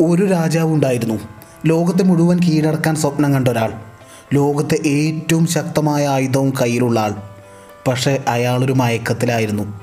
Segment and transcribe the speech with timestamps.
[0.00, 1.14] ഒരു രാജാവ് ഉണ്ടായിരുന്നു.
[1.66, 3.72] ലോകത്തെ മുഴുവൻ കീഴടക്കാൻ സ്വപ്നം കണ്ട ഒരാൾ.
[4.34, 7.14] ലോകത്തെ ഏറ്റവും ശക്തമായ ആയുധവും കയ്യിലുള്ള ആൾ.
[7.88, 9.80] പക്ഷേ അയാളൊരു മയക്കത്തിലായിരുന്നു.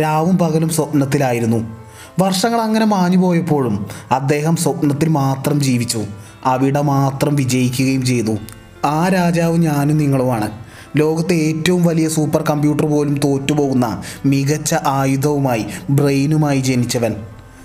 [0.00, 1.76] രാവും പകലും സ്വപ്നത്തിലായിരുന്നു.
[2.18, 6.04] വർഷങ്ങൾ അങ്ങനെ മാഞ്ഞു പോയപ്പോഴും അദ്ദേഹം സ്വപ്നത്തിൽ മാത്രം ജീവിച്ചു.
[6.44, 8.36] അവിടെ മാത്രം വിജയിക്കുകയും ചെയ്തു.
[8.84, 10.50] ആ രാജാവ് ഞാനും നിങ്ങളുമാണ്.
[10.96, 17.14] ലോകത്തെ ഏറ്റവും വലിയ സൂപ്പർ കമ്പ്യൂട്ടർ പോലും തോറ്റുപോകുന്ന മികച്ച ആയുധവുമായി ബ്രെയിനുമായി ജനിച്ചവൻ.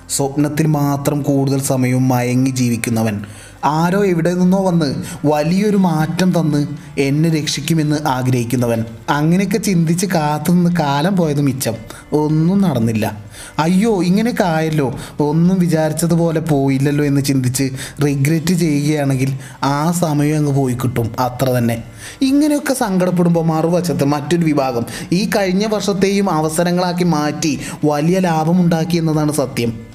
[0.10, 3.22] സ്വപ്നത്തിൽ മാത്രം കൂടുതൽ സമയവും മയങ്ങി ജീവിക്കുന്നവൻ.
[3.66, 6.68] ആരോ എവിടെ നിന്നോ വന്ന് വലിയൊരു മാറ്റം തന്ന്
[7.00, 8.86] എന്നെ രക്ഷിക്കുമെന്ന് ആഗ്രഹിക്കുന്നവൻ.
[9.10, 11.74] അങ്ങനെയൊക്കെ ചിന്തിച്ച് കാത്തുനിന്ന് കാലം പോയത് മിച്ചം.
[12.14, 13.26] ഒന്നും നടന്നില്ല.
[13.60, 15.00] അയ്യോ ഇങ്ങനെയൊക്കെ ആയല്ലോ.
[15.20, 17.72] ഒന്നും വിചാരിച്ചതുപോലെ പോയില്ലല്ലോ എന്ന് ചിന്തിച്ച്
[18.06, 21.16] റിഗ്രറ്റ് ചെയ്യുകയാണെങ്കിൽ ആ സമയം അങ്ങ് പോയി കിട്ടും.
[21.20, 21.84] അത്ര തന്നെ.
[22.22, 29.95] ഇങ്ങനെയൊക്കെ സങ്കടപ്പെടുമ്പോൾ മറുവശത്ത് മറ്റൊരു വിഭാഗം ഈ കഴിഞ്ഞ വർഷത്തെയും അവസരങ്ങളാക്കി മാറ്റി വലിയ ലാഭമുണ്ടാക്കി എന്നതാണ് സത്യം.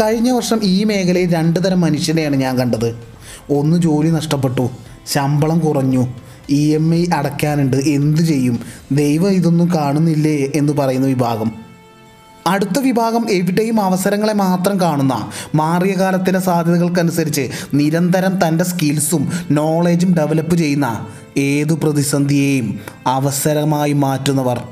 [0.00, 2.98] കഴിഞ്ഞ വർഷം ഈ മേഖലയിൽ രണ്ട് തരം മനുഷ്യനെയാണ് ഞാൻ കണ്ടത്.
[3.50, 4.68] ഒന്ന് ജോലി നഷ്ടപ്പെട്ടു
[5.06, 6.06] ശമ്പളം കുറഞ്ഞു
[6.50, 8.58] ഇ എം ഐ അടയ്ക്കാനുണ്ട് എന്തു ചെയ്യും?
[8.92, 11.52] ദൈവം ഇതൊന്നും കാണുന്നില്ലേ എന്ന് പറയുന്ന വിഭാഗം.
[12.46, 21.06] അടുത്ത വിഭാഗം എവിടെയും അവസരങ്ങളെ മാത്രം കാണുന്ന മാറിയ കാലത്തിലെ സാധ്യതകൾക്കനുസരിച്ച് നിരന്തരം തന്റെ സ്കിൽസും നോളേജും ഡെവലപ്പ് ചെയ്യുന്ന
[21.36, 24.62] ഏതു പ്രതിസന്ധിയെയും അവസരമായി മാറ്റുന്നവർ.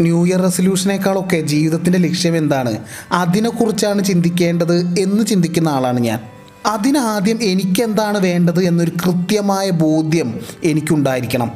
[0.00, 2.78] ന്യൂ ഇയർ റെസൊല്യൂഷനേക്കാളൊക്കെ ജീവിതത്തിന്റെ ലക്ഷ്യം എന്താണ്?
[3.12, 6.18] അതിനെക്കുറിച്ചാണ് ചിന്തിക്കേണ്ടത് എന്ന് ചിന്തിക്കുന്ന ആളാണ് ഞാൻ.
[6.66, 11.52] അതിനാദ്യം എനിക്കെന്താണ് വേണ്ടത് എന്നൊരു കൃത്യമായ ബോധ്യം എനിക്കുണ്ടായിരിക്കണം.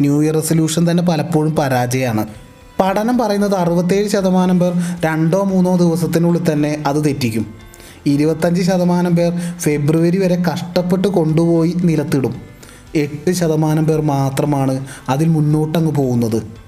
[0.00, 2.26] ന്യൂ ഇയർ റെസൊല്യൂഷൻ തന്നെ പലപ്പോഴും പരാജയമാണ്.
[2.80, 7.54] പഠനം പറയുന്നത് അറുപത്തേഴ് ശതമാനം പേർ രണ്ടോ മൂന്നോ ദിവസത്തിനുള്ളിൽ തന്നെ അത് തെറ്റിക്കും.
[8.06, 12.34] ഇരുപത്തഞ്ച് ശതമാനം പേർ ഫെബ്രുവരി വരെ കഷ്ടപ്പെട്ട് കൊണ്ടുപോയി നിലത്തിടും.
[12.94, 16.67] എട്ട് ശതമാനം പേർ മാത്രമാണ് അതിൽ മുന്നോട്ടങ്ങ് പോകുന്നത്.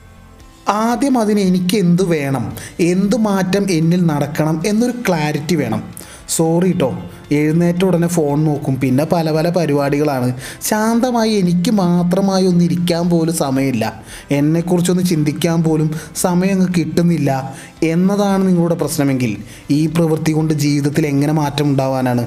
[0.69, 2.57] ആദ്യം അതിന് എനിക്ക് എന്ത് വേണം?
[2.81, 6.01] എന്ത് മാറ്റം എന്നിൽ നടക്കണം എന്നൊരു ക്ലാരിറ്റി വേണം.
[6.29, 7.03] സോറി കേട്ടോ
[7.33, 8.81] എഴുന്നേറ്റ ഉടനെ ഫോൺ നോക്കും.
[8.81, 10.35] പിന്നെ പല പല പരിപാടികളാണ്.
[10.63, 14.03] ശാന്തമായി എനിക്ക് മാത്രമായി ഒന്ന് ഇരിക്കാൻ പോലും സമയമില്ല.
[14.31, 19.37] എന്നെക്കുറിച്ചൊന്ന് ചിന്തിക്കാൻ പോലും സമയം അങ്ങ് കിട്ടുന്നില്ല എന്നതാണ് നിങ്ങളുടെ പ്രശ്നമെങ്കിൽ
[19.71, 22.27] ഈ പ്രവൃത്തി കൊണ്ട് ജീവിതത്തിൽ എങ്ങനെ മാറ്റം ഉണ്ടാവാനാണ്?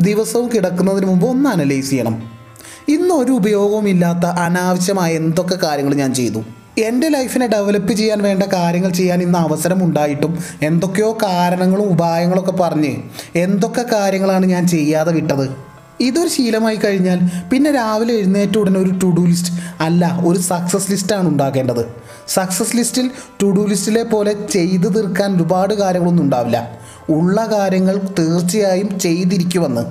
[0.00, 2.22] ദിവസവും കിടക്കുന്നതിന് മുമ്പ് ഒന്ന് അനലൈസ് ചെയ്യണം.
[2.88, 6.44] ഇന്നൊരു ഉപയോഗവും ഇല്ലാത്ത അനാവശ്യമായ എന്തൊക്കെ കാര്യങ്ങൾ ഞാൻ ചെയ്തു?
[6.78, 12.96] എന്റെ ലൈഫിനെ ഡെവലപ്പ് ചെയ്യാൻ വേണ്ട കാര്യങ്ങൾ ചെയ്യാൻ ഇന്ന് അവസരം ഉണ്ടായിട്ടും എന്തൊക്കെയോ കാരണങ്ങളും ഉപായങ്ങളൊക്കെ പറഞ്ഞ്
[13.36, 15.50] എന്തൊക്കെ കാര്യങ്ങളാണ് ഞാൻ ചെയ്യാതെ വിട്ടത്.
[16.00, 17.20] ഇതൊരു ശീലമായി കഴിഞ്ഞാൽ
[17.52, 21.94] പിന്നെ രാവിലെ എഴുന്നേറ്റ ഉടനെ ഒരു ടു ഡു ലിസ്റ്റ് അല്ല ഒരു സക്സസ് ലിസ്റ്റാണ് ഉണ്ടാക്കേണ്ടത്
[22.28, 23.10] സക്സസ് ലിസ്റ്റിൽ
[23.42, 26.78] ടു ഡു ലിസ്റ്റിലെ പോലെ ചെയ്തു തീർക്കാൻ ഒരുപാട് കാര്യങ്ങളൊന്നും ഉണ്ടാവില്ല.
[27.10, 29.84] ഉള്ള കാര്യങ്ങൾ തീർച്ചയായും ചെയ്തിരിക്കുമെന്ന്.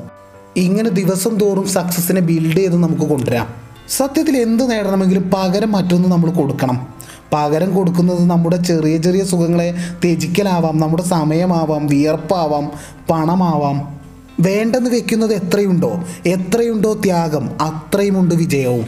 [0.58, 3.64] ഇങ്ങനെ ദിവസം തോറും സക്സസ്സിനെ ബിൽഡ് ചെയ്ത് നമുക്ക് കൊണ്ടുവരാം.
[3.90, 6.88] സത്യത്തിൽ എന്ത് നേടണമെങ്കിലും പകരം മറ്റൊന്ന് നമ്മൾ കൊടുക്കണം.
[7.34, 12.72] പകരം കൊടുക്കുന്നത് നമ്മുടെ ചെറിയ ചെറിയ സുഖങ്ങളെ ത്യജിക്കലാവാം നമ്മുടെ സമയമാവാം വിയർപ്പാവാം
[13.10, 14.00] പണമാവാം.
[14.40, 18.88] വേണ്ടെന്ന് വെക്കുന്നത് എത്രയുണ്ടോ എത്രയുണ്ടോ ത്യാഗം അത്രയുമുണ്ട് വിജയവും.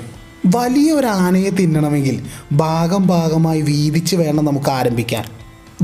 [0.56, 5.26] വലിയ ഒരു ആനയെ തിന്നണമെങ്കിൽ ഭാഗം ഭാഗമായി വീതിച്ച് വേണം നമുക്ക് ആരംഭിക്കാൻ.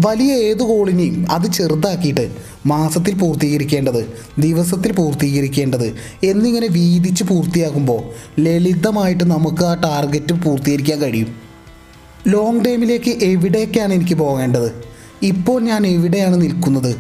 [0.06, 2.32] വലിയ ഏത് ഗോളിനെയും അത് ചെറുതാക്കിയിട്ട്
[2.66, 8.04] മാസത്തിൽ പൂർത്തീകരിക്കേണ്ടത് ദിവസത്തിൽ പൂർത്തീകരിക്കേണ്ടത് എന്നിങ്ങനെ വീതിച്ച് പൂർത്തിയാക്കുമ്പോൾ
[8.40, 11.36] ലളിതമായിട്ട് നമുക്ക് ആ ടാർഗറ്റ് പൂർത്തീകരിക്കാൻ കഴിയും.
[12.28, 14.84] ലോങ് ടൈമിലേക്ക് എവിടേക്കാണ് എനിക്ക് പോകേണ്ടത്?
[15.22, 16.96] ഇപ്പോൾ ഞാൻ എവിടെയാണ് നിൽക്കുന്നത്?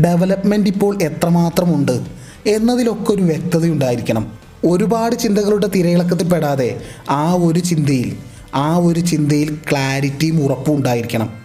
[0.00, 2.00] ഡെവലപ്മെന്റ് ഇപ്പോൾ എത്രമാത്രമുണ്ട്?
[2.46, 4.32] എന്നതിലൊക്കെ ഒരു വ്യക്തതയുണ്ടായിരിക്കണം.
[4.64, 6.80] ഒരുപാട് ചിന്തകളുടെ തിരയിളക്കത്തിൽ പെടാതെ
[7.10, 8.16] ആ ഒരു ചിന്തയിൽ
[8.54, 11.39] ആ ഒരു ചിന്തയിൽ ക്ലാരിറ്റിയും ഉറപ്പും ഉണ്ടായിരിക്കണം.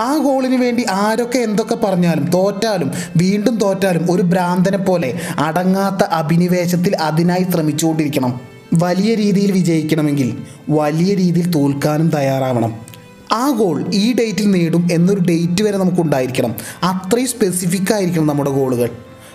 [0.00, 7.46] ആ ഗോളിന് വേണ്ടി ആരൊക്കെ എന്തൊക്കെ പറഞ്ഞാലും തോറ്റാലും വീണ്ടും തോറ്റാലും ഒരു ഭ്രാന്തനെ പോലെ അടങ്ങാത്ത അഭിനിവേശത്തിൽ അതിനായി
[7.50, 8.40] ശ്രമിച്ചുകൊണ്ടിരിക്കണം.
[8.74, 10.38] വലിയ രീതിയിൽ വിജയിക്കണമെങ്കിൽ
[10.70, 12.74] വലിയ രീതിയിൽ തോൽക്കാനും തയ്യാറാവണം.
[13.32, 18.90] ആ ഗോൾ ഈ ഡേറ്റിൽ നേടും എന്നൊരു ഡേറ്റ് വരെ നമുക്ക് ഉണ്ടായിരിക്കണം അത്രയും സ്പെസിഫിക് ആയിരിക്കണം നമ്മുടെ ഗോളുകൾ.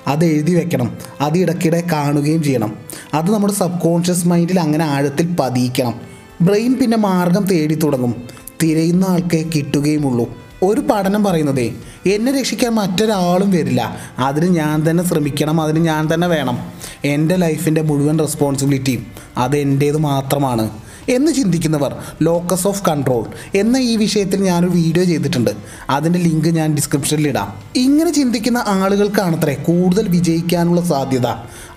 [0.08, 0.98] അത് എഴുതി വെക്കണം.
[1.22, 2.78] അത് ഇടയ്ക്കിടെ കാണുകയും ചെയ്യണം.
[3.14, 5.94] അത് നമ്മുടെ സബ് കോൺഷ്യസ് മൈൻഡിൽ അങ്ങനെ ആഴത്തിൽ പതിയിക്കണം.
[6.42, 8.16] ബ്രെയിൻ പിന്നെ മാർഗം തേടി തുടങ്ങും.
[8.64, 10.45] തിരയുന്ന ആൾക്കേ കിട്ടുകയുമുള്ളൂ.
[10.66, 11.62] ഒരു പഠനം പറയുന്നത്
[12.06, 13.98] എന്നെ രക്ഷിക്കാൻ മറ്റൊരാളും വരില്ല.
[14.20, 16.58] അതിന് ഞാൻ തന്നെ ശ്രമിക്കണം അതിന് ഞാൻ തന്നെ വേണം.
[17.06, 19.06] എന്റെ ലൈഫിന്റെ മുഴുവൻ റെസ്പോൺസിബിലിറ്റിയും
[19.38, 20.70] അത് എന്റേത് മാത്രമാണ്.
[21.10, 23.26] എന്ന് ചിന്തിക്കുന്നവർ ലോക്കസ് ഓഫ് കൺട്രോൾ
[23.58, 25.52] എന്ന ഈ വിഷയത്തിൽ ഞാനൊരു വീഡിയോ ചെയ്തിട്ടുണ്ട്.
[25.90, 27.54] അതിന്റെ ലിങ്ക് ഞാൻ ഡിസ്ക്രിപ്ഷനിൽ ഇടാം.
[27.76, 31.28] ഇങ്ങനെ ചിന്തിക്കുന്ന ആളുകൾക്കാണത്രേ കൂടുതൽ വിജയിക്കാനുള്ള സാധ്യത.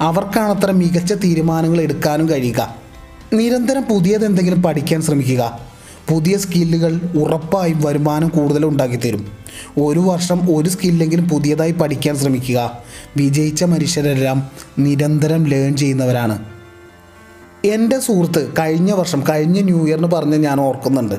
[0.01, 2.75] അവർക്കാണത്ര മികച്ച തീരുമാനങ്ങൾ എടുക്കാനും കഴിയുക.
[3.33, 5.68] നിരന്തരം പുതിയതെന്തെങ്കിലും പഠിക്കാൻ ശ്രമിക്കുക.
[6.11, 9.27] പുതിയ സ്കില്ലുകൾ ഉറപ്പായും വരുമാനം കൂടുതൽ ഉണ്ടാക്കി തരും
[9.79, 12.79] ഒരു വർഷം ഒരു സ്കില്ലെങ്കിലും പുതിയതായി പഠിക്കാൻ ശ്രമിക്കുക.
[13.17, 16.39] വിജയിച്ച മനുഷ്യരെല്ലാം നിരന്തരം ലേൺ ചെയ്യുന്നവരാണ്.
[17.65, 21.15] എന്റെ സുഹൃത്ത് കഴിഞ്ഞ വർഷം കഴിഞ്ഞ ന്യൂ ഇയറിന് പറഞ്ഞ് ഞാൻ ഓർക്കുന്നുണ്ട്.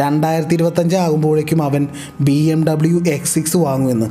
[0.00, 1.88] രണ്ടായിരത്തി ഇരുപത്തഞ്ച് ആകുമ്പോഴേക്കും അവൻ
[2.20, 4.06] B M W X six വാങ്ങുമെന്ന്.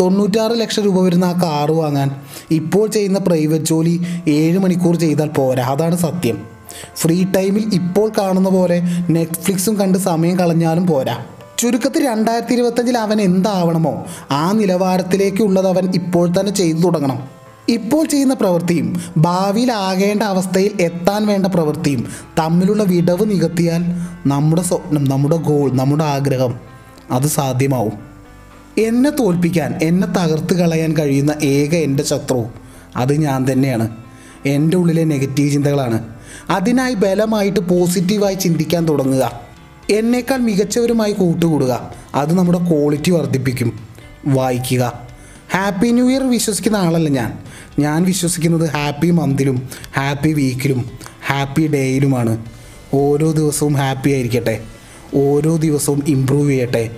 [0.00, 2.10] തൊണ്ണൂറ്റാറ് ലക്ഷം രൂപ വരുന്ന ആ കാറ് വാങ്ങാൻ
[2.50, 5.64] ഇപ്പോൾ ചെയ്യുന്ന പ്രൈവറ്റ് ജോലി ഏഴ് മണിക്കൂർ ചെയ്താൽ പോരാ.
[5.64, 6.53] അതാണ് സത്യം.
[6.96, 11.16] ഫ്രീ ടൈമിൽ ഇപ്പോൾ കാണുന്ന പോലെ നെറ്റ്ഫ്ലിക്സും കണ്ട് സമയം കളഞ്ഞാലും പോരാ.
[11.58, 17.28] ചുരുക്കത്തിൽ രണ്ടായിരത്തി ഇരുപത്തഞ്ചിൽ അവൻ എന്താവണമോ ആ നിലവാരത്തിലേക്കുള്ളത് അവൻ ഇപ്പോൾ തന്നെ ചെയ്തു തുടങ്ങണം.
[17.68, 23.82] ഇപ്പോൾ ചെയ്യുന്ന പ്രവൃത്തിയും ഭാവിയിൽ ആകേണ്ട അവസ്ഥയിൽ എത്താൻ വേണ്ട പ്രവൃത്തിയും തമ്മിലുള്ള വിടവ് നികത്തിയാൽ
[24.26, 26.54] നമ്മുടെ സ്വപ്നം നമ്മുടെ ഗോൾ നമ്മുടെ ആഗ്രഹം
[27.10, 27.92] അത് സാധ്യമാവും.
[28.78, 32.44] എന്നെ തോൽപ്പിക്കാൻ എന്നെ തകർത്ത് കളയാൻ കഴിയുന്ന ഏക എന്റെ ശത്രു
[32.96, 33.88] അത് ഞാൻ തന്നെയാണ്.
[34.46, 36.04] എന്റെ ഉള്ളിലെ നെഗറ്റീവ് ചിന്തകളാണ്.
[36.50, 39.40] അതിനായി ബലമായിട്ട് പോസിറ്റീവായി ചിന്തിക്കാൻ തുടങ്ങുക.
[39.90, 41.94] എന്നേക്കാൾ മികച്ചവരുമായി കൂട്ടുകൂടുക.
[42.14, 43.86] അത് നമ്മുടെ ക്വാളിറ്റി വർദ്ധിപ്പിക്കും.
[44.26, 45.00] വായിക്കുക.
[45.54, 47.38] ഹാപ്പി ന്യൂ ഇയർ വിശ്വസിക്കുന്ന ആളല്ല ഞാൻ.
[47.78, 50.90] ഞാൻ വിശ്വസിക്കുന്നത് ഹാപ്പി മന്തിലും ഹാപ്പി വീക്കിലും
[51.26, 52.44] ഹാപ്പി ഡേയിലുമാണ്
[52.94, 54.60] ഓരോ ദിവസവും ഹാപ്പി ആയിരിക്കട്ടെ.
[55.14, 56.90] ഓരോ ദിവസവും ഇമ്പ്രൂവ് ചെയ്യട്ടെ.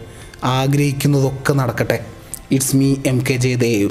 [0.45, 2.05] ആഗ്രഹിക്കുന്നതൊക്കെ നടക്കട്ടെ.
[2.51, 3.91] It's me M K Jayadev